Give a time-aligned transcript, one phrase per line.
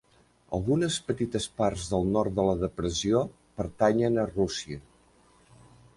[0.57, 3.21] Algunes petites parts del nord de la depressió
[3.61, 4.85] pertanyen a Rússia.